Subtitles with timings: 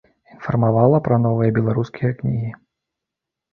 [0.35, 2.51] Інфармавала пра новыя беларускія кнігі.